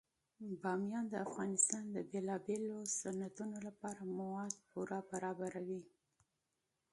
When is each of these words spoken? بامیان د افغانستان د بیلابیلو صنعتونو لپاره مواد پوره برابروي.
بامیان 0.61 1.05
د 1.09 1.15
افغانستان 1.27 1.83
د 1.91 1.97
بیلابیلو 2.11 2.77
صنعتونو 2.99 3.57
لپاره 3.67 4.01
مواد 4.17 4.53
پوره 4.69 4.99
برابروي. 5.11 5.83